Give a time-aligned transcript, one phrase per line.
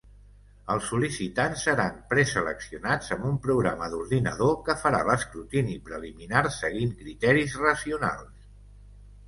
[0.75, 8.53] Els sol·licitants seran preseleccionats amb un programa d'ordinador que farà l'escrutini preliminar seguint criteris racionals.